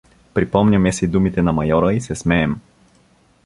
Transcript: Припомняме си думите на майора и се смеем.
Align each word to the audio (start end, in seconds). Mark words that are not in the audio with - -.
Припомняме 0.33 0.91
си 0.93 1.07
думите 1.07 1.41
на 1.41 1.53
майора 1.53 1.93
и 1.93 2.01
се 2.01 2.15
смеем. 2.15 2.59